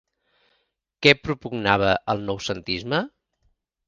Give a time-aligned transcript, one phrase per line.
[1.05, 3.03] Què propugnava el noucentisme?